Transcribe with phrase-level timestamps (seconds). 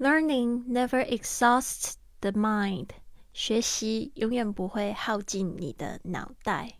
[0.00, 2.90] Learning never exhausts the mind。
[3.32, 6.74] 学习永远不会耗尽你的脑袋。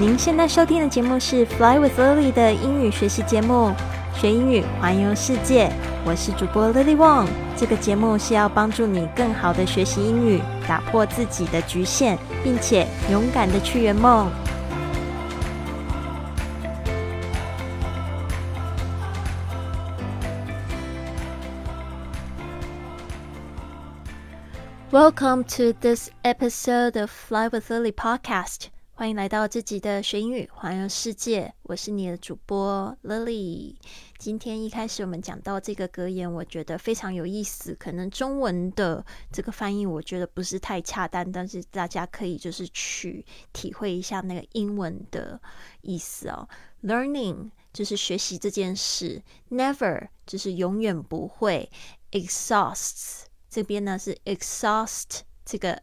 [0.00, 3.72] 您现在收听的节目是《Fly with Lily》的英语学习节目，
[4.12, 5.70] 学英语环游世界。
[6.04, 7.28] 我是主播 Lily Wong。
[7.56, 14.28] 这个节目是要帮助你更好的学习英语，打破自己的局限，并且勇敢的去圆梦。
[24.92, 28.70] Welcome to this episode of Fly with Lily podcast。
[28.92, 31.54] 欢迎来到这集的学英语环游世界。
[31.62, 33.76] 我是你的主播 Lily。
[34.18, 37.72] 今天一开始我们讲到这个格言，我觉得非常有意思。
[37.76, 45.40] 可能中文的这个翻译我觉得不是太恰当，但是大家可以就是去体会一下那个英文的
[45.82, 46.48] 意思哦。
[46.82, 49.22] Learning 就是学习这件事
[49.52, 51.70] ，Never 就是永远不会
[52.10, 53.29] ，Exhausts。
[53.50, 55.82] 这边呢是 exhaust，这个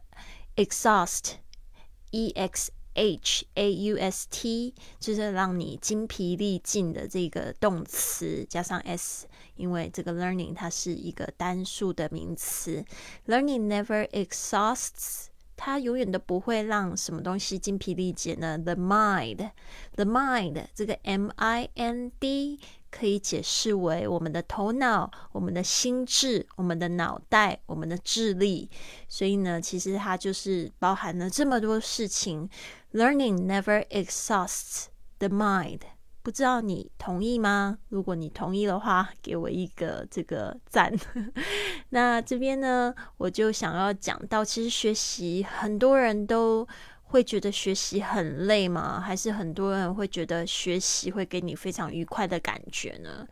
[0.56, 12.84] exhaust，e x h a u s t，就是让你精疲力尽的这个动词加上 s，因为这个 learning 它是一个单数的名词
[13.26, 22.58] ，learning never exhausts，它永远都不会让什么东西精疲力竭呢？The mind，the mind，这个 m i n d。
[22.90, 28.70] 可以解释为我们的头脑、我们的心智、我们的脑袋、我们的智力。
[29.08, 32.48] 所以呢，其实它就是包含了这么多事情。
[32.92, 34.86] Learning never exhausts
[35.18, 35.80] the mind。
[36.22, 37.78] 不知道你同意吗？
[37.88, 40.92] 如果你同意的话，给我一个这个赞。
[41.90, 46.66] 那这边呢，我就想要讲到，其实学习很多人都。
[47.08, 49.00] 会觉得学习很累吗？
[49.00, 53.26] 还是很多人会觉得学习会给你非常愉快的感觉呢？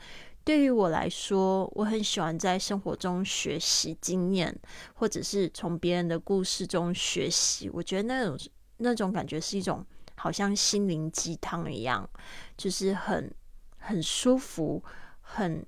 [0.45, 4.57] 对于我来说，我很喜欢在生活中学习经验，
[4.95, 7.69] 或者是从别人的故事中学习。
[7.69, 8.39] 我觉得那种
[8.79, 9.85] 那种感觉是一种
[10.15, 12.09] 好像心灵鸡汤一样，
[12.57, 13.35] 就是很
[13.77, 14.83] 很舒服，
[15.21, 15.67] 很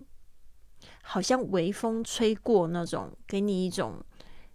[1.02, 4.02] 好像微风吹过那种，给你一种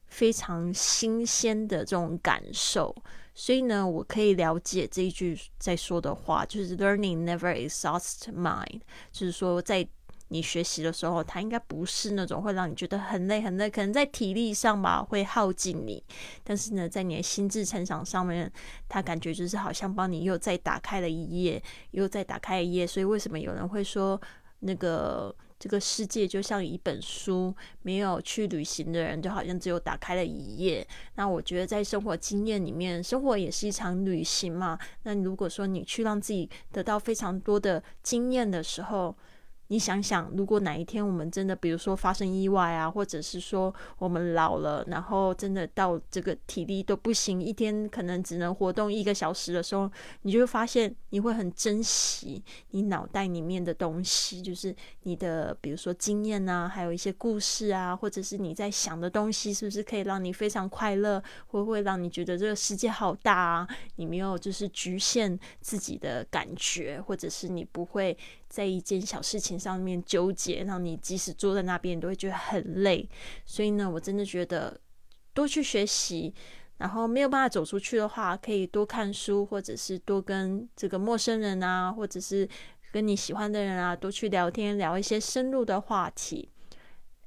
[0.06, 2.96] 非常新鲜的这种感受。
[3.36, 9.88] 所以呢，我可以了解这一句在说的话，就是 “learning never exhausts mind”，就是说在
[10.30, 16.04] 你学习的时候，它应该不是那种会让你觉得很累很累，可能在体力上吧会耗尽你，
[16.44, 18.52] 但是呢，在你的心智成长上面，
[18.88, 21.62] 它感觉就是好像帮你又再打开了一页，
[21.92, 22.86] 又再打开一页。
[22.88, 24.20] 所以为什么有人会说
[24.60, 25.36] 那个？
[25.64, 30.86] 这个世界就像一本书，没有去旅行的人，就好像只有打开了一页。
[31.16, 34.78] 那我觉得，在生活经验里面，生活也是一场旅行嘛。
[35.04, 39.16] 那如果说你去让自己得到非常多的经验的时候，
[39.68, 49.90] 你想想，如果哪一天我们真的，比如说发生意外啊，或者是说我们老了，然后真的到这个体力都不行，一天可能只能活动一个小时的时候，
[50.24, 63.68] 你就会发现你会很珍惜你脑袋里面的东西，就是你的，比如说经验啊，还有一些故事啊，或者是你在想的东西，是不是可以让你非常快乐，会不会让你觉得这个世界好大啊？
[63.96, 68.16] 你没有就是局限自己的感觉，或者是你不会。
[68.54, 73.08] 在一件小事情上面纠结，让你即使坐在那边，你都会觉得很累。
[73.46, 74.80] 所以呢，我真的觉得
[75.34, 76.34] 多去学习，
[76.78, 82.48] 然后没有办法走出去的话，可以多看书，或者是多跟这个陌生人啊，或者是
[82.92, 86.50] 跟你喜欢的人啊，多去聊天，聊一些深入的话题。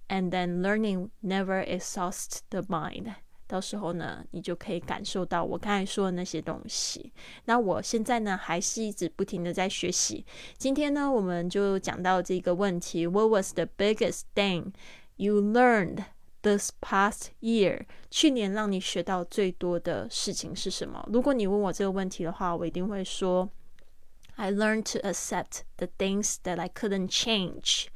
[0.09, 3.15] And then learning never exhausts the mind.
[3.46, 7.12] 到时候呢，你就可以感受到我刚才说的那些东西。
[7.44, 10.24] 那我现在呢，还是一直不停的在学习。
[10.56, 14.72] 今天呢，我们就讲到这个问题：What was the biggest thing
[15.16, 16.04] you learned
[16.42, 17.86] this past year？
[18.10, 21.08] 去年让你学到最多的事情是什么？
[21.12, 23.48] 如果你问我这个问题的话，我一定会说
[24.34, 27.86] ：I learned to accept the things that I couldn't change。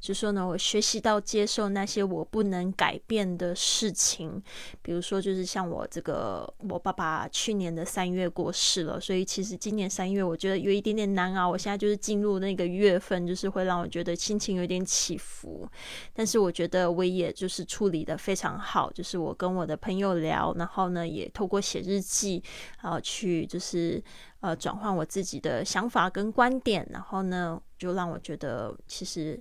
[0.00, 4.42] 就说呢，我学习到接受那些我不能改变的事情，
[4.82, 11.48] 比如说，就是像我这个，我爸爸去年的三月过世了，所以其实今年三月我觉得有一点点难熬。
[11.48, 15.68] 我现在就是进入那个月份，就是会让我觉得心情有点起伏。
[16.12, 22.42] 但是我觉得我也就是处理的非常好，就是我跟我的朋友聊，然后呢，也透过写日记，
[22.82, 24.02] 然后去就是
[24.40, 29.40] 呃转换我自己的想法跟观点，然后呢，就让我觉得其实。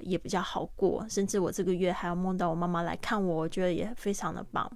[0.00, 1.06] 也比较好过。
[1.08, 4.68] 甚至我这个月还要梦到我妈妈来看我，我觉得也非常的棒。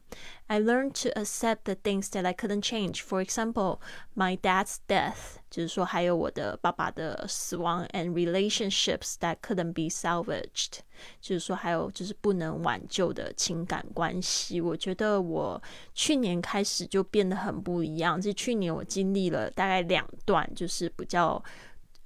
[0.46, 3.02] I learned to accept the things that I couldn't change.
[3.02, 3.81] For example,
[4.14, 10.78] my dad's death，就是说还有我的爸爸的死亡，and relationships that couldn't be salvaged，
[11.20, 14.60] 就是说还有就是不能挽救的情感关系。
[14.60, 15.60] 我觉得我
[15.92, 18.20] 去年开始就变得很不一样。
[18.20, 21.42] 这去年我经历了大概两段，就是比较。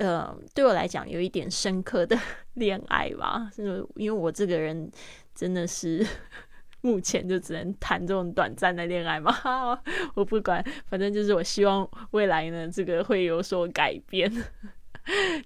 [0.01, 2.19] 呃，对我来讲有一点深刻的
[2.55, 4.91] 恋爱吧，是因为我这个人
[5.35, 6.05] 真的是
[6.81, 9.31] 目前就只能谈这种短暂的恋爱嘛。
[10.17, 14.33] 我不管，反正就是我希望未来呢，这个会有所改变。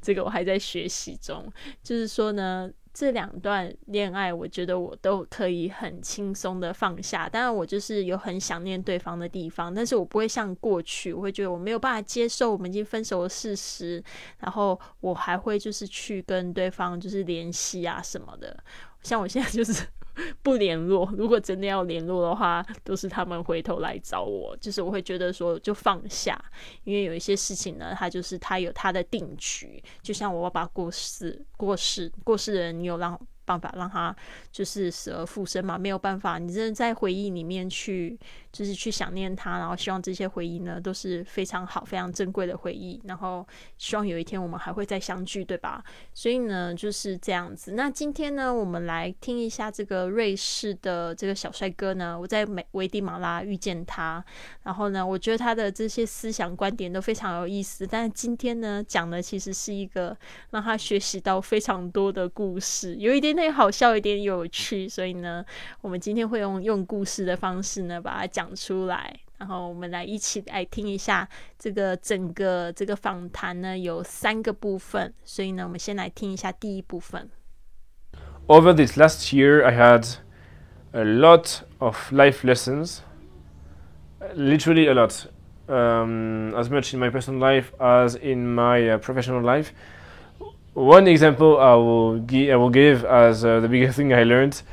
[0.00, 1.52] 这个我还在学习中，
[1.82, 2.70] 就是说呢。
[2.94, 7.29] 这两段恋爱，我觉得我都可以很轻松的放下。
[7.29, 14.02] 当然，我就是有很想念对方的地方，但是我不会像过去，我会觉得我没有办法接受我们已经分手的事实。
[14.38, 18.56] 然后我还会就是去跟对方就是联系啊什么的。
[19.02, 19.85] 像我现在就是。
[20.43, 24.56] 不联络，如果真的要联络的话，都是他们回头来找我。
[24.58, 26.38] 就是我会觉得说，就放下，
[26.84, 29.82] 因为有一些事情呢，他就是他有他的定局。
[30.02, 33.19] 就像我爸爸过世，过世，过世的人，你有让。
[33.46, 34.16] 办法让他
[34.50, 35.76] 就是死而复生嘛？
[35.76, 38.19] 没有办法，你真的在回忆里面去，
[38.54, 43.46] 就是去想念他，然后希望这些回忆呢都是非常好、非常珍贵的回忆，然后
[43.76, 45.84] 希望有一天我们还会再相聚，对吧？
[46.14, 47.72] 所以呢就是这样子。
[47.72, 54.24] 那今天呢，我们来听一下这个瑞士的这个小帅哥呢，我在美危地马拉遇见他，
[54.62, 57.86] 然后呢，我觉得他的这些思想观点都非常有意思。
[57.86, 60.16] 但是今天呢，讲的其实是一个
[60.52, 63.34] 让他学习到非常多的故事，有一点。
[63.34, 65.44] 点好笑一点有趣，所以呢，
[65.80, 71.27] 我们今天会用用故事的方式呢把它讲出来，然后我们来一起来听一下
[71.57, 77.30] 这个整个这个访谈呢有三个部分，所以呢，我们先来听一下第一部分。
[78.47, 80.18] Over this last year, I had
[80.91, 83.01] a lot of life lessons,
[84.36, 85.27] literally a lot,
[85.68, 89.71] um, as much in my personal life as in my uh, professional life.
[90.74, 94.63] One example I will, gi- I will give as uh, the biggest thing I learned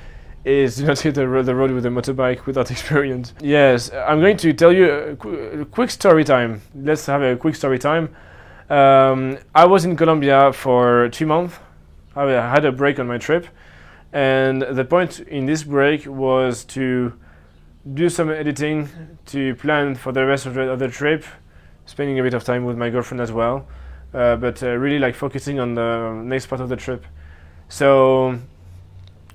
[0.46, 3.34] is do not hit the, road with a motorbike without experience.
[3.42, 6.62] Yes, I'm going to tell you a, qu- a quick story time.
[6.76, 8.16] Let's have a quick story time.
[8.70, 11.58] Um, I was in Colombia for two months.
[12.16, 13.48] I had a break on my trip,
[14.12, 17.14] and the point in this break was to
[17.94, 18.90] do some editing,
[19.28, 21.24] to plan for the rest of the, of the trip,
[21.86, 23.66] spending a bit of time with my girlfriend as well
[24.14, 27.06] uh, but uh, really like focusing on the next part of the trip.
[27.70, 28.38] So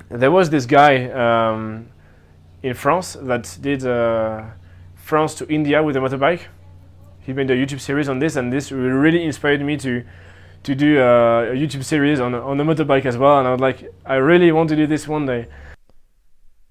[0.09, 1.89] there was this guy um,
[2.63, 4.45] in France that did uh,
[4.95, 6.43] France to India with a motorbike.
[7.21, 10.05] He made a YouTube series on this, and this really inspired me to
[10.63, 13.39] to do a, a YouTube series on on a motorbike as well.
[13.39, 15.47] And I was like, I really want to do this one day.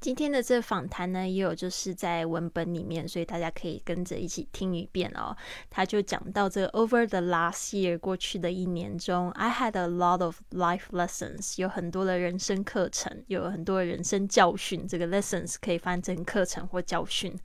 [0.06, 5.36] 今天的这访谈呢，也有就是在文本里面，所以大家可以跟着一起听一遍哦。
[5.72, 14.88] 他就讲到这个 over the last year 过去的一年中，I had a lot of life lessons，有很多的人生课程，有很多的人生教训。
[14.88, 17.36] 这个 lessons 可以翻成课程或教训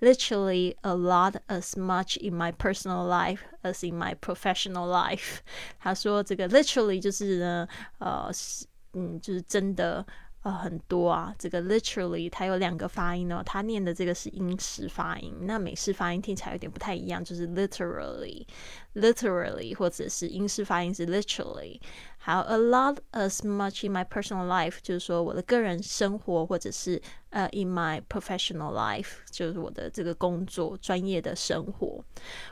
[0.00, 5.38] ，literally a lot as much in my personal life as in my professional life。
[5.78, 7.66] 他说这个 literally 就是呢，
[7.96, 8.30] 呃，
[8.92, 10.06] 嗯，就是真的。
[10.43, 21.79] 呃，很多啊，这个 literally 它有两个发音哦，它念的这个是英式发音，那美式发音听起来有点不太一样，就是 literally，literally 或者是英式发音是 literally。
[22.17, 27.01] 还有 a lot as much in my personal life，就是说我的个人生活，或者是
[27.31, 32.05] 呃 in my professional life，就是我的这个工作专业的生活。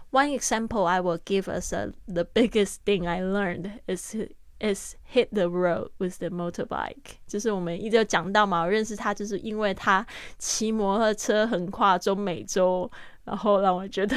[0.10, 4.15] One example I will give us a the biggest thing I learned is
[4.61, 10.07] is hit the road with the motorbike，就是我们一直有讲到嘛，我认识他就是因为他
[10.38, 12.91] 骑摩托车横跨中美洲，
[13.25, 14.17] 然后让我觉得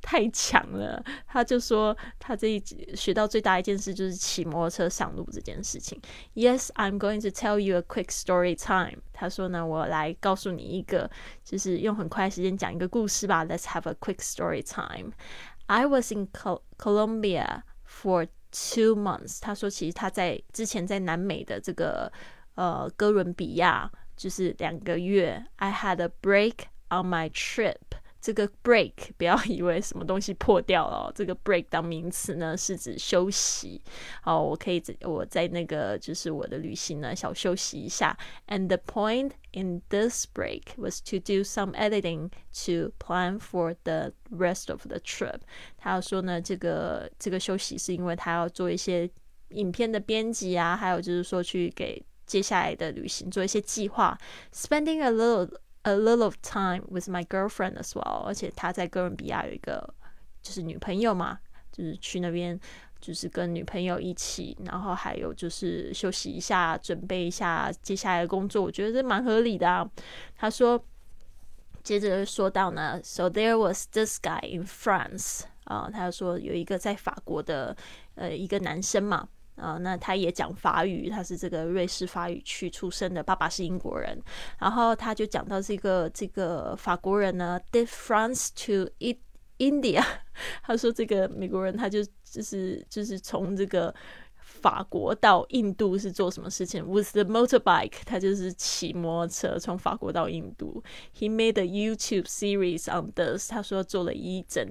[0.00, 1.02] 太强了。
[1.26, 2.62] 他就说他这一
[2.94, 6.00] 学到最大一件事就是骑摩托车上路这件事情。
[6.34, 9.02] Yes, I'm going to tell you a quick story time。
[9.12, 11.10] 他说呢，我来告诉你一个，
[11.44, 13.44] 就是用很快时间讲一个故事吧。
[13.44, 15.12] Let's have a quick story time.
[15.66, 16.28] I was in
[16.76, 22.12] Colombia for Two months，他说其实他在之前在南美的这个
[22.54, 25.42] 呃哥伦比亚就是两个月。
[25.56, 27.91] I had a break on my trip。
[28.21, 33.81] 这 个 break 不要以为什么东西破掉了，这个 break 当名词呢是指休息。
[34.23, 38.17] 哦，我可以在我在那个就是我的旅行呢小休息一下。
[38.47, 42.31] And the point in this break was to do some editing
[42.65, 45.41] to plan for the rest of the trip。
[45.77, 49.09] 他要说呢，这个这个休息是因为他要做一些
[49.49, 54.17] 影片的编辑啊，还有就是说去给接下来的旅行做一些计划。
[54.53, 55.49] Spending a little
[55.82, 59.94] a little of time with my girlfriend as well，而且他在哥伦比亚有一个
[60.42, 61.38] 就是女朋友嘛，
[61.72, 62.58] 就是去那边
[63.00, 69.88] 就是跟女朋友一起，然后还有就是休息一下，准备一下接下来的工作，我觉得这蛮合理的啊。
[70.36, 70.82] 他说，
[71.82, 77.76] 接着说到呢，So there was this guy in France，啊，他说有一个在法国的
[78.14, 79.28] 呃一个男生嘛。
[79.56, 84.18] 啊，那他也讲法语，他是这个瑞士法语区出生的，爸爸是英国人。
[84.58, 88.90] 然后他就讲到这个这个法国人呢，did France to
[89.58, 90.02] India。
[90.64, 93.94] 他说这个美国人他就就是就是从这个
[94.36, 100.82] 法国到印度是做什么事情？With the motorbike，他就是骑摩托车从法国到印度。
[101.14, 103.50] He made a YouTube series on this。
[103.50, 104.66] 他说做了一整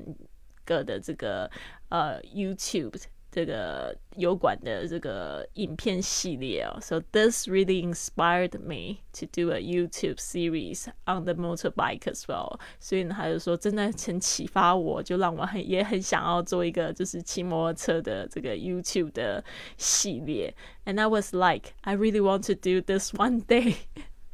[0.66, 1.50] 个的这个
[1.90, 3.02] 呃 YouTube。
[3.31, 12.59] 这个油管的这个影片系列哦，So this really inspired me to do a YouTube series on the motorbike as well。
[12.81, 19.45] 所以呢，他就说真的很启发我，就让我很也很想要做一个就是骑摩托车的这个 YouTube 的
[19.77, 20.55] 系列。
[20.87, 23.77] And I was like, I really want to do this one day。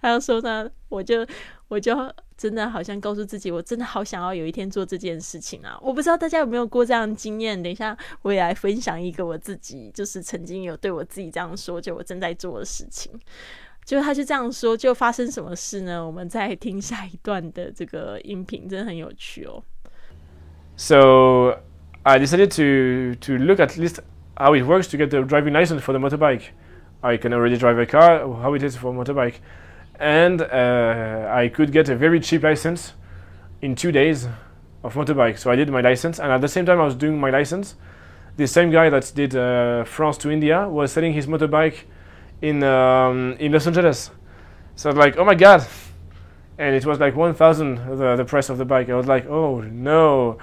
[0.01, 1.27] 他就说呢，我就
[1.69, 2.15] 我就。
[2.38, 5.76] 真的好像告诉自己，我真的好想要有一天做这件事情啊！
[5.82, 7.62] 我不知道大家有没有过这样的经验。
[7.62, 13.12] 等一下我也来分享一个我自己，就是曾经有对我自己这样说，就我正在做的事情。
[13.84, 16.06] 就他就这样说，就发生什么事呢？
[16.06, 19.64] 我们再听下一段的这个音频，真的很有趣哦。
[20.76, 21.58] So
[22.04, 23.98] I decided to to look at least
[24.36, 26.50] how it works to get the driving license for the motorbike.
[27.02, 28.20] I can already drive a car.
[28.42, 29.36] How it is for motorbike.
[30.00, 32.94] And uh, I could get a very cheap license
[33.62, 34.28] in two days
[34.84, 35.38] of motorbike.
[35.38, 37.76] So I did my license, and at the same time I was doing my license,
[38.36, 41.84] the same guy that did uh, France to India was selling his motorbike
[42.42, 44.12] in um, in Los Angeles.
[44.76, 45.66] So I was like, oh my god,
[46.60, 48.90] and it was like 1,000 the the price of the bike.
[48.90, 50.38] I was like, oh no,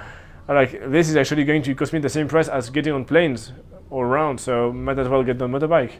[0.48, 3.04] I like this is actually going to cost me the same price as getting on
[3.04, 3.52] planes
[3.90, 4.40] all around.
[4.40, 5.92] So might as well get the motorbike.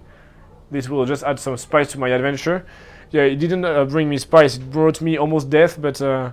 [0.70, 2.66] This will just add some spice to my adventure
[3.14, 4.56] yeah, it didn't uh, bring me spice.
[4.56, 5.80] It brought me almost death.
[5.80, 6.32] But uh,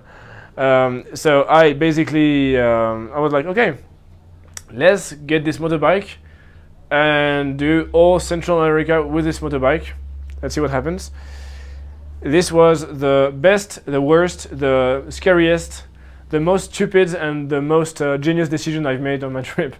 [0.56, 3.78] um, so I basically um, I was like, okay,
[4.72, 6.08] let's get this motorbike
[6.90, 9.92] and do all Central America with this motorbike.
[10.42, 11.12] Let's see what happens.
[12.20, 15.84] This was the best, the worst, the scariest,
[16.30, 19.76] the most stupid, and the most uh, genius decision I've made on my trip.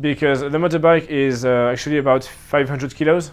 [0.00, 3.32] Because the motorbike is uh, actually about 500 kilos.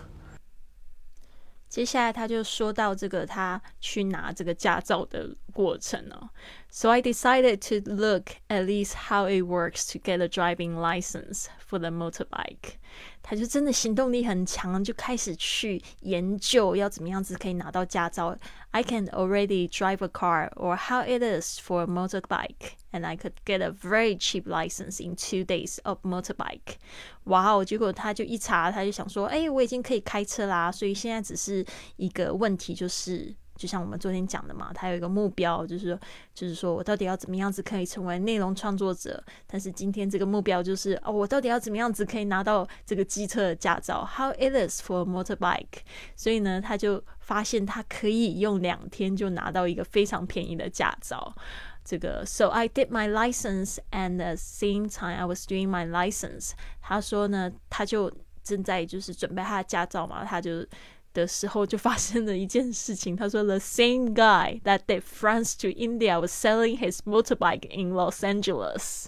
[1.68, 6.30] 接下来他就说到这个他去拿这个驾照的过程哦。
[6.70, 11.80] So I decided to look at least how it works to get a driving license for
[11.80, 12.74] the motorbike。
[13.21, 18.37] 他就真的行动力很强，就开始去研究要怎么样子可以拿到驾照。
[18.71, 23.33] I can already drive a car or how it is for a motorbike, and I could
[23.45, 26.77] get a very cheap license in two days of motorbike.
[27.25, 27.65] 哇哦！
[27.65, 31.65] 结果他就一查，他就想说，哎，我已经可以开车啦，所以现在只是
[31.97, 33.35] 一个问题，就是。
[33.59, 35.99] 就像我们昨天讲的嘛，他有一个目标，就是说，
[36.33, 39.21] 就是说我到底要怎么样子可以成为内容创作者？
[39.45, 45.81] 但是今天这个目标就是哦，我到底要怎么样子可以拿到这个机车的驾照？How it is for motorbike？
[46.15, 51.35] 所以呢，他就发现他可以用两天就拿到一个非常便宜的驾照。
[51.83, 56.51] 这个，So I did my license and the same time I was doing my license。
[56.81, 58.09] 他说呢，他就
[58.41, 60.65] 正在就是准备他的驾照嘛，他就。
[61.13, 63.15] 的时候就发生了一件事情。
[63.15, 69.05] 他说，The same guy that did France to India was selling his motorbike in Los Angeles。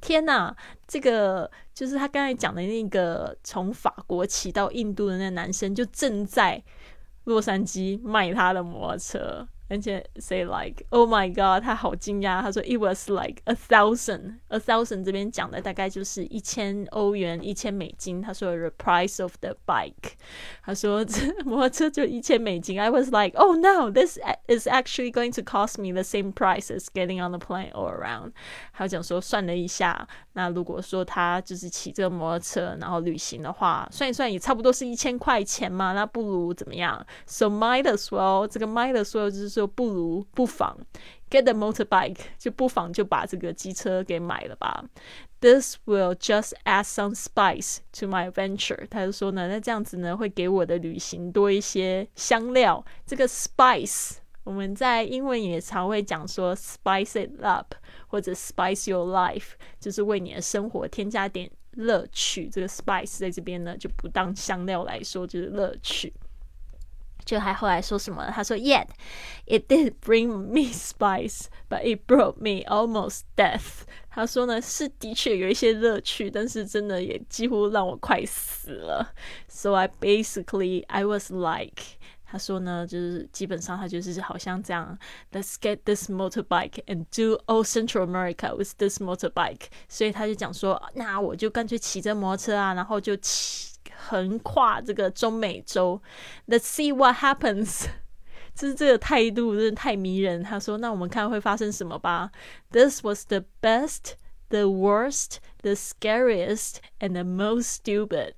[0.00, 0.56] 天哪，
[0.88, 6.62] 这个就是他刚才讲的那个从法国骑到印度的那个男生，就正在
[7.24, 9.46] 洛杉矶卖他的摩托车。
[9.71, 12.41] 而且 say like oh my god，他好惊讶。
[12.41, 18.21] 他说 it was like a thousand a thousand 这边讲的大概就是一千欧元，一千美金。
[18.21, 20.13] 他说 the price of the bike，
[20.63, 22.79] 他说这摩托车就一千美金。
[22.79, 26.87] I was like oh no this is actually going to cost me the same price as
[26.93, 28.31] getting on the plane all around。
[28.71, 37.05] 他讲说算了一下，那如果说他就是骑这个摩托车然后旅行的话，算一算也差不多是一千块钱嘛，那不如怎么样？
[37.25, 39.57] So might as well 这个 might as well 就是说。
[39.62, 40.76] 就不如不妨
[41.30, 44.84] get a motorbike，就不妨就把这个机车给买了吧。
[45.38, 48.88] This will just add some spice to my adventure。
[48.90, 52.84] 他就说呢，那这样子呢，会给我的旅行多一些香料。
[53.06, 57.72] 这个 spice，我们在英文也常会讲说 spice it up，
[58.08, 62.48] 或者 spice your life，就是为你的生活添加点乐趣。
[62.48, 66.12] 这个 spice 在这边呢，就不当香料来说，就是乐趣。
[67.25, 68.31] 就还后来说什么？
[68.31, 68.87] 他说，Yet
[69.45, 73.81] it did bring me spice, but it brought me almost death。
[74.09, 79.13] 他说呢，是的确有一些乐趣，但是真的也几乎让我快死了。
[79.47, 81.97] So I basically I was like。
[82.29, 84.97] 他说呢，就是基本上他就是好像这样，
[85.31, 89.67] Let's get this motorbike and do all Central America with this motorbike。
[89.87, 96.00] 所以他就讲说，那我就干脆骑着摩托车啊，然后就骑 横跨这个中美洲
[96.46, 97.86] ，Let's see what happens。
[98.54, 100.42] 就是这个态度真的太迷人。
[100.42, 102.30] 他说，那我们看会发生什么吧。
[102.70, 104.14] This was the best,
[104.48, 108.34] the worst, the scariest, and the most stupid。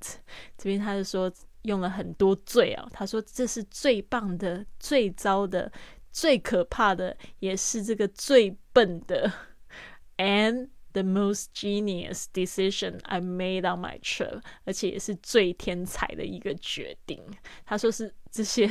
[0.57, 1.33] 这边他就说。
[1.65, 5.73] 用了很多最啊，他说这是最棒的、最糟的、
[6.13, 9.33] 最可怕的，也是这个最笨的
[10.19, 17.23] ，and the most genius decision I made on my trip，而且也是最天才的一个决定。
[17.67, 18.71] 他说是这些，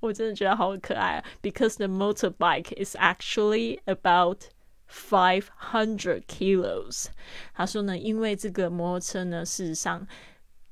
[0.00, 4.44] 我真的觉得好可爱啊，because the motorbike is actually about
[4.88, 7.08] five hundred kilos。
[7.52, 10.08] 他说呢，因为这个摩托车呢，事实上。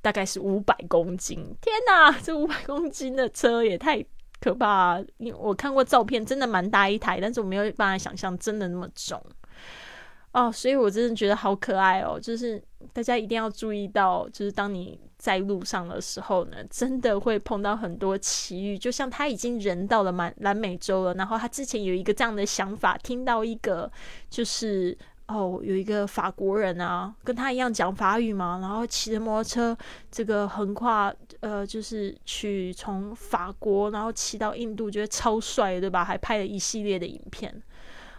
[0.04, 4.04] 大概是五百公斤，天哪，这五百公斤的车也太
[4.38, 5.00] 可怕！
[5.16, 9.18] 因为我看过照片，真的蛮大一台，但是我没有办法想象真的那么重
[10.34, 12.20] 哦，所以我真的觉得好可爱哦。
[12.20, 12.62] 就是
[12.92, 18.76] 大家一定要注意到，就是当你在路上的时候呢，真的会碰到很多奇遇。
[18.76, 23.90] 就像他已经人到了满南美洲了，然后他之前有一个这样的想法，听到一个
[24.28, 24.96] 就是。
[25.26, 29.74] 哦，有一个法国人啊，跟他一样讲法语嘛，然后骑着摩托车，
[30.10, 31.10] 这个横跨
[31.40, 36.04] 呃，就是去从法国，然后骑到印度，觉得超帅，对吧？
[36.04, 37.50] 还拍了一系列的影片，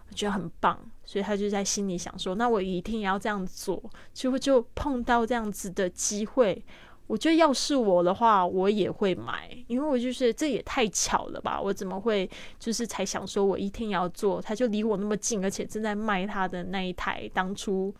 [0.09, 3.81] 我觉得很棒，所以他就在心里想说，那我一定要这样做，
[4.13, 6.63] 结果就碰到这样子的机会。
[7.07, 11.61] 我觉得要是我的话，我也会买，因为我就是这也太巧了吧！
[11.61, 12.27] 我怎么会
[12.59, 14.41] 就是才想说我一定要做？
[14.41, 17.93] 他就离我那么近，而且正在卖他的那一台当初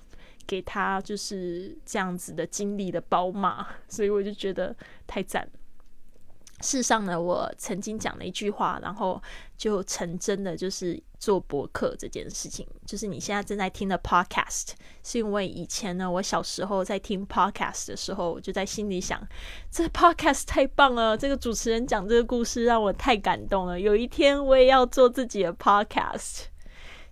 [0.48, 5.48] 给他就是这样子的经历的宝马，所以我就觉得太赞。
[6.62, 9.22] 事实上呢，我曾经讲了一句话，然后
[9.58, 12.66] 就成真的，就是做博客这件事情。
[12.86, 14.70] 就是你现在正在听的 podcast，
[15.04, 19.22] 是因为以前呢，我小时候在听 podcast 的时候，我就在心里想，
[19.70, 23.78] 这 podcast 太棒了，这个主持人讲这个故事让我太感动了。
[23.78, 26.46] 有一天我也要做自己的 podcast。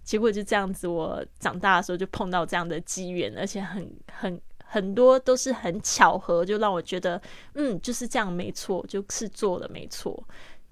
[0.04, 4.42] 结果就这样子，我长大的时候就碰到这样的机缘，而且很很。
[4.74, 7.22] 很多都是很巧合，就让我觉得，
[7.54, 10.12] 嗯，就是这样，没错，就是做了，没错，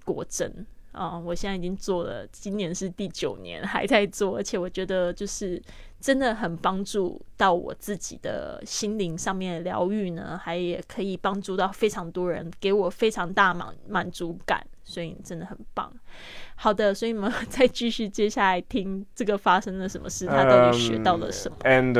[0.03, 1.19] 果真啊！
[1.19, 5.61] 我现在已经做了，今年是第九年，还在做，而且我觉得就是
[5.99, 15.93] 真的很帮助到我自己的心灵上面的疗愈呢，还也可以帮助到非常多人，给我非常大满满足感，所以真的很棒。
[16.55, 21.93] 好的，所以我们再继续接下来听这个发生了什么事，他到底学到了什么？And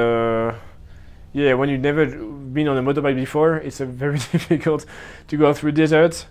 [1.33, 4.85] yeah, when you've never been on a motorbike before, it's very difficult
[5.27, 6.25] to go through deserts,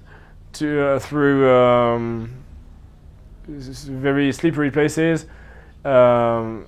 [0.55, 2.31] to uh, through um,
[3.47, 5.27] very slippery places.
[5.85, 6.67] Um,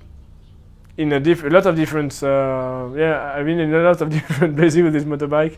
[0.97, 4.09] in a, diff- a lot of different, uh, yeah, I've been in a lot of
[4.17, 5.57] different places with this motorbike.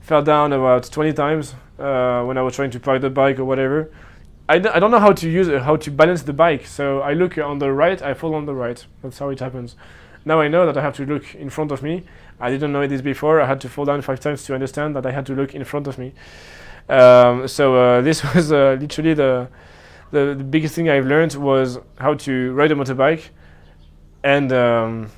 [0.00, 3.44] Fell down about 20 times uh, when I was trying to park the bike or
[3.44, 3.90] whatever.
[4.48, 6.64] I d- I don't know how to use it, how to balance the bike.
[6.66, 8.84] So I look on the right, I fall on the right.
[9.02, 9.76] That's how it happens.
[10.28, 12.04] Now I know that I have to look in front of me.
[12.38, 13.40] I didn't know this before.
[13.40, 15.64] I had to fall down five times to understand that I had to look in
[15.64, 16.12] front of me.
[16.86, 19.48] Um, so uh, this was uh, literally the,
[20.10, 23.30] the, the biggest thing I've learned was how to ride a motorbike,
[24.22, 25.10] and um,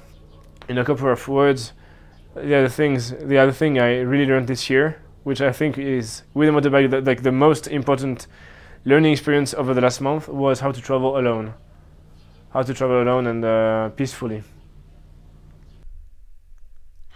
[0.68, 1.72] in a couple of words,
[2.36, 6.22] the other things, the other thing I really learned this year, which I think is
[6.34, 8.28] with a motorbike, the, like the most important
[8.84, 11.54] learning experience over the last month, was how to travel alone,
[12.52, 14.44] how to travel alone and uh, peacefully.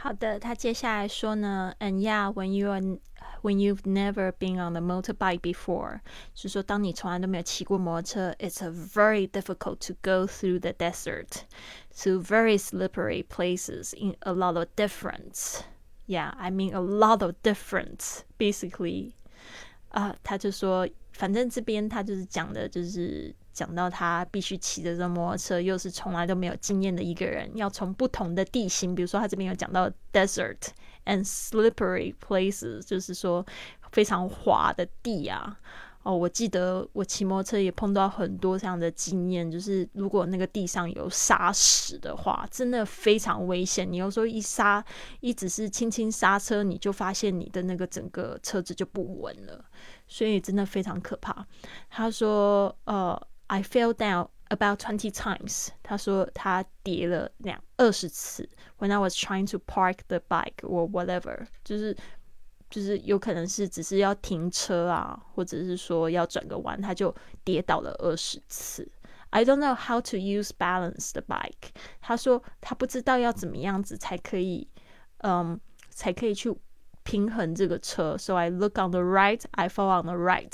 [0.04, 2.82] 好的，他接下来说呢，And yeah, when you are
[3.42, 6.00] when you've never been on a motorbike before，
[6.34, 11.42] 是说当你从来都没有骑过摩托车，it's a very difficult to go through the desert
[12.02, 15.62] to very slippery places in a lot of difference.
[16.08, 18.22] Yeah, I mean a lot of difference.
[18.38, 19.12] Basically，
[19.90, 30.59] 啊，他就说，反正这边他就是讲的，就是 讲到他必须骑着这摩托车，又是从来都没有经验的一个人，要从不同的地形，比如说他这边有讲到 desert
[31.07, 33.47] and slippery places，就是说
[33.93, 35.57] 非常滑的地啊。
[36.03, 43.91] 哦，我记得我骑摩托车也碰到很多这样的经验，就是如果那个地上有沙石的话，真的非常危险。
[43.91, 44.85] 你有时候一刹，
[45.21, 49.65] 一只是轻轻刹车，你就发现你的那个整个车子就不稳了，
[50.07, 51.47] 所以真的非常可怕。
[51.89, 55.69] 他说，呃，I fell down about twenty times。
[55.83, 61.97] 他说他跌了两二十次，when I was trying to park the bike or whatever，就是。
[62.71, 68.91] 就是有可能是只是要停车啊，或者是说要转个弯，他就跌倒了二十次。
[69.31, 71.71] I don't know how to use balance the bike。
[72.01, 74.67] 他说他不知道要怎么样子才可以，
[75.19, 76.53] 嗯，才可以去
[77.05, 78.19] 平衡这个车。
[78.19, 80.53] So I look on the right, I fall on the right。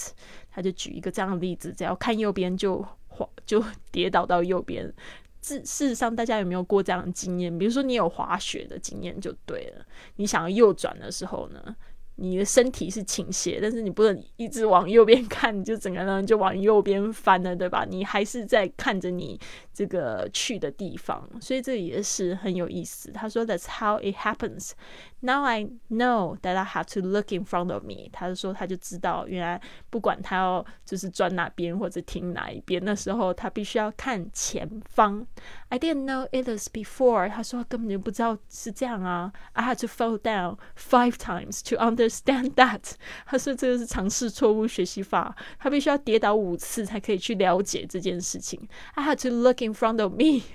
[0.50, 4.92] 他就举一个这样的例子，只要看右边就滑就跌倒到右边。
[5.42, 7.56] 事事实上，大家有没有过这样的经验？
[7.56, 9.86] 比如说你有滑雪的经验就对了。
[10.16, 11.74] 你想要右转的时候呢？
[12.19, 17.85] 你的身体是倾斜，但是你不能一直往右边看，你就整个人就往右边翻了，对吧？
[17.85, 19.37] 你还是在看着你
[19.73, 23.11] 这个去的地方，所以这也是很有意思。
[23.11, 24.71] 他说：“That's how it happens.
[25.19, 35.27] Now I know that I have to look in front of me。”他就说他就知道，原来不管他要就是转哪边或者停哪一边，那时候他必须要看前方。
[35.67, 37.27] I didn't know it was before。
[37.27, 39.33] 他说根本就不知道是这样啊。
[39.51, 42.05] I had to fall down five times to understand。
[42.09, 42.93] Understand that，
[43.27, 48.67] 他说这个是尝试错误学习法，他必须要跌倒五次才可以去了解这件事情。
[48.95, 50.43] I had to look in front of me.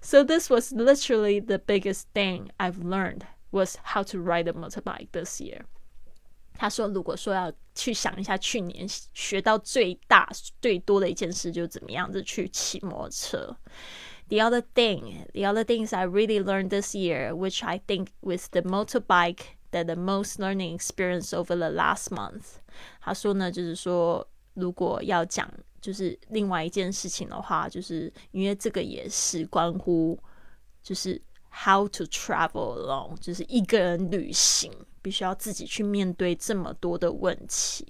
[0.00, 5.08] So this was literally the biggest thing I've learned was how to ride a motorbike
[5.12, 5.64] this year.
[6.54, 10.28] 他说，如果说要去想一下去年学到最大
[10.62, 13.56] 最多的一件事，就是怎么样子去骑摩托车。
[14.28, 18.62] The other thing, the other things I really learned this year, which I think with the
[18.62, 22.55] motorbike that the most learning experience over the last month。
[23.01, 30.17] 他说呢，就是说，如果要讲就是另外一件事情的话，就是因为这个也是关乎
[30.81, 31.21] 就是
[31.63, 37.87] how to travel alone，就是一个人旅行，必须要自己去面对这么多的问题，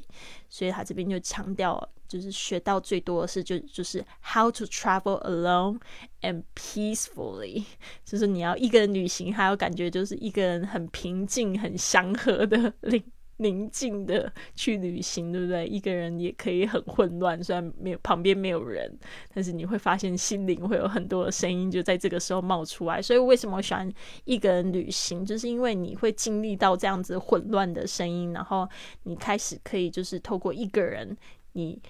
[0.49, 1.89] 所以他这边就强调。
[2.08, 5.80] 就是学到最多的是，就就是 how to travel alone
[6.21, 7.65] and peacefully，
[8.06, 13.04] 就是你要一个人旅行，还有感觉就是一个人很平静、很祥和的 领
[13.38, 15.67] 宁静的去旅行，对不对？
[15.67, 18.91] 一个人也可以很混乱，虽然没有旁边没有人，
[19.34, 23.02] 但是你会发现心灵会有很多的声音就在这个时候冒出来。
[23.02, 23.91] 所以为什么我喜欢
[24.24, 28.67] 一个人旅行，就是因为你会经历到这样子混乱的声音，然后
[29.04, 31.15] 你开始可以就是透过一个人。
[31.58, 31.82] 你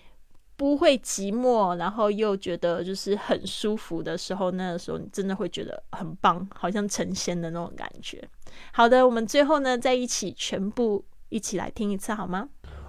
[0.55, 8.23] 不会寂寞，然后又觉得就是很舒服的时候，那个时候你真的会觉得很棒，好像成仙的那种感觉。
[8.71, 11.03] 好的，我们最后呢，在一起全部
[11.34, 12.48] 一起来听一次好吗？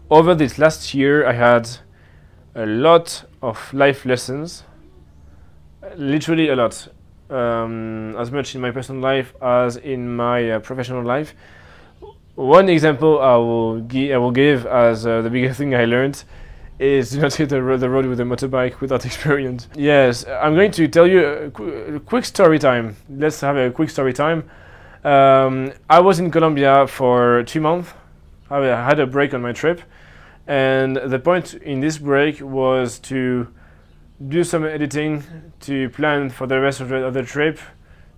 [0.10, 1.78] Over this last year, I had
[2.54, 4.64] a lot of life lessons,
[5.96, 6.88] literally a lot,
[7.30, 11.34] um, as much in my personal life as in my uh, professional life.
[12.36, 16.24] One example I will, gi- I will give as uh, the biggest thing I learned
[16.80, 19.70] is do not hit the, ro- the road with a motorbike without experience.
[19.76, 22.96] Yes, I'm going to tell you a, qu- a quick story time.
[23.10, 24.44] Let's have a quick story time.
[25.04, 27.94] Um, I was in Colombia for two months.
[28.51, 29.81] I had a break on my trip,
[30.47, 33.49] and the point in this break was to
[34.29, 35.23] do some editing
[35.61, 37.59] to plan for the rest of the, of the trip,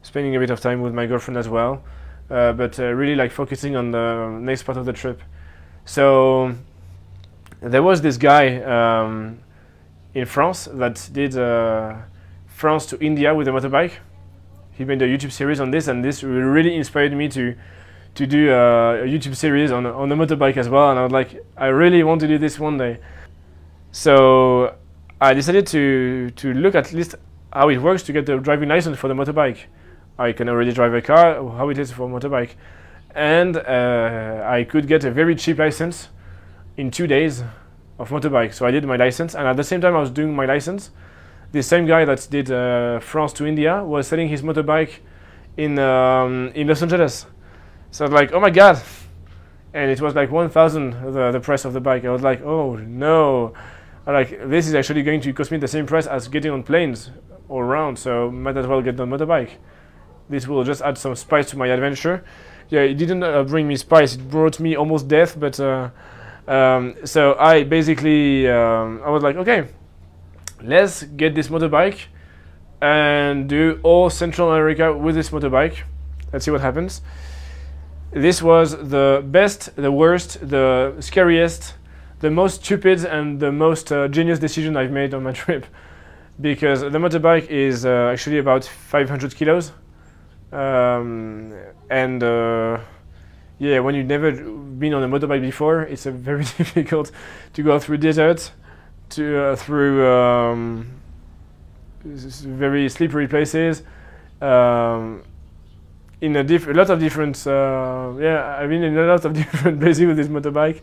[0.02, 1.82] spending a bit of time with my girlfriend as well,
[2.30, 5.20] uh, but uh, really like focusing on the next part of the trip.
[5.84, 6.54] So
[7.60, 9.40] there was this guy um,
[10.14, 11.96] in France that did uh,
[12.46, 13.92] France to India with a motorbike.
[14.72, 17.56] He made a YouTube series on this, and this really inspired me to
[18.14, 20.90] to do uh, a YouTube series on on the motorbike as well.
[20.90, 22.98] And I was like, I really want to do this one day.
[23.92, 24.74] So
[25.20, 27.14] I decided to to look at least
[27.52, 29.58] how it works to get the driving license for the motorbike.
[30.18, 32.50] I can already drive a car, how it is for a motorbike,
[33.14, 36.08] and uh, I could get a very cheap license
[36.76, 37.44] in two days
[37.98, 38.52] of motorbike.
[38.52, 40.90] So I did my license, and at the same time I was doing my license,
[41.52, 44.98] the same guy that did uh, France to India was selling his motorbike
[45.56, 47.26] in um, in Los Angeles.
[47.90, 48.80] So like, oh my god!
[49.74, 52.04] And it was like 1,000 the the price of the bike.
[52.04, 53.54] I was like, oh no!
[54.06, 56.62] I'm like this is actually going to cost me the same price as getting on
[56.62, 57.10] planes
[57.48, 57.98] all around.
[57.98, 59.50] So might as well get the motorbike.
[60.28, 62.24] This will just add some spice to my adventure.
[62.68, 64.14] Yeah, it didn't uh, bring me spice.
[64.14, 65.58] It brought me almost death, but.
[65.58, 65.90] Uh,
[66.48, 69.68] um, so I basically um, I was like, okay,
[70.62, 72.06] let's get this motorbike
[72.80, 75.80] and do all Central America with this motorbike.
[76.32, 77.02] Let's see what happens.
[78.10, 81.74] This was the best, the worst, the scariest,
[82.20, 85.66] the most stupid and the most uh, genius decision I've made on my trip.
[86.40, 89.72] Because the motorbike is uh, actually about 500 kilos.
[90.52, 91.52] Um,
[91.90, 92.78] and uh,
[93.58, 97.10] yeah when you've never been on a motorbike before it's very difficult
[97.52, 98.52] to go through deserts
[99.10, 100.86] to uh, through um,
[102.04, 103.82] very slippery places.
[104.40, 105.22] Um,
[106.20, 109.80] in a, diff- lot of different uh, yeah I've been in a lot of different
[109.80, 110.80] places with this motorbike.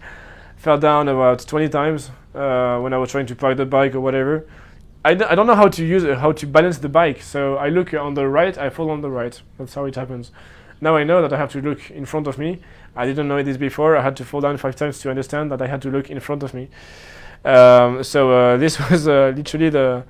[0.58, 4.00] Fell down about 20 times uh, when I was trying to park the bike or
[4.00, 4.48] whatever.
[5.04, 7.22] I d- I don't know how to use it, how to balance the bike.
[7.22, 9.40] So I look on the right I fall on the right.
[9.58, 10.32] That's how it happens.
[10.82, 12.60] Now I know that I have to look in front of me.
[12.96, 13.98] I didn't know this before.
[13.98, 16.20] I had to fall down five times to understand that I had to look in
[16.22, 16.70] front of me.
[17.44, 20.06] Um, so uh, this was uh, literally the,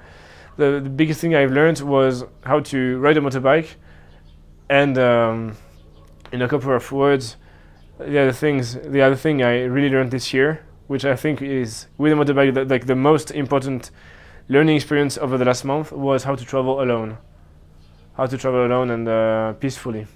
[0.57, 3.75] the the biggest thing I've learned was how to ride a motorbike
[4.68, 5.56] and um,
[6.32, 7.36] in a couple of words,
[7.98, 11.86] the other things, the other thing I really learned this year, which I think is
[11.98, 13.90] with a motorbike, the, like the most important
[14.48, 17.18] learning experience over the last month was how to travel alone,
[18.16, 20.06] how to travel alone and uh, peacefully.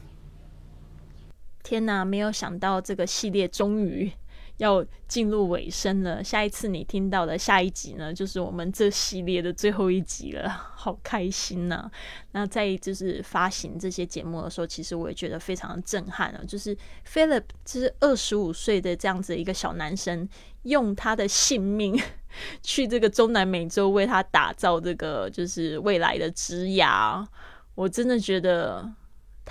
[1.63, 4.13] 天哪，没有想到这个系列终于
[4.60, 6.24] 要进入尾声了。
[6.24, 11.90] 下一次你听到的下一集呢，就是我们这系列的最后一集了， 好开心呐、
[12.32, 16.42] 那在就是发行这些节目的时候，其实我也觉得非常的震撼啊。
[16.48, 20.28] 就是 Philip，就是二十五岁的这样子一个小男生，
[20.64, 22.00] 用他的性命
[22.62, 27.28] 去这个中南美洲为他打造这个就是未来的枝芽。
[27.76, 28.86] 我真的觉得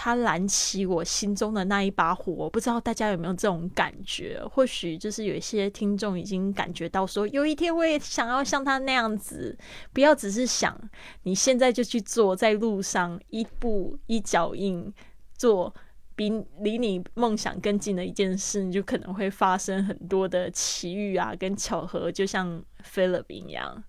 [0.01, 4.41] 它燃起我心中的那一把火，我不知道大家有没有这种感觉？
[4.49, 9.59] 或许就是有一些听众已经感觉到说，有一天我也想要像他那样子，
[9.93, 10.81] 不要只是想，
[11.25, 14.95] 你现在就去做，在路上一步一脚印
[15.35, 15.75] 做。
[16.15, 16.33] 比
[16.63, 23.85] 离你梦想更近的一件事，你就可能会发生很多的奇遇啊，跟巧合，就像菲律宾一样。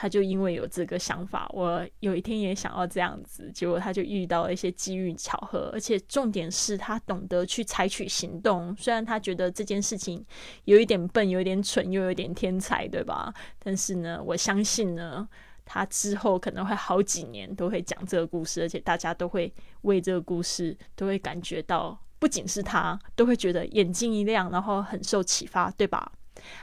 [0.00, 8.72] 他就因为有这个想法，我有一天也想要这样子，结果他就遇到了一些机遇巧合，而且重点是他懂得去采取行动。
[8.76, 10.24] 虽然他觉得这件事情
[10.66, 13.34] 有一点笨，有点蠢，又有点天才，对吧？
[13.58, 15.28] 但是呢，我相信呢，
[15.64, 26.12] 他之后可能会好几年都会讲这个故事，而且大家都会为这个故事都会感觉到，不仅是他，都会觉得眼睛一亮，然后很受启发，对吧？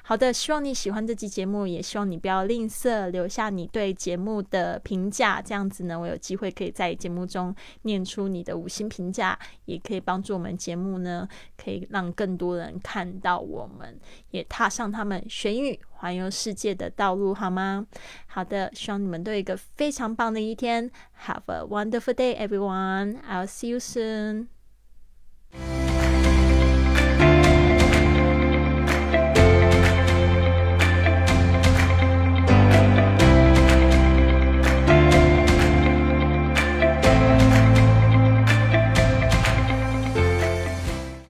[0.03, 13.99] 好的，希望你喜欢这期节目，也希望你不要吝啬留下你对节目的评价，这样子呢，我有机会可以在节目中念出你的五星评价，也可以帮助我们节目呢，可以让更多人看到我们，
[14.31, 17.85] 也踏上他们学英语、环游世界的道路，好吗？
[18.27, 20.91] 好的，希望你们都有一个非常棒的一天。
[21.25, 23.19] Have a wonderful day, everyone.
[23.29, 24.47] I'll see you soon.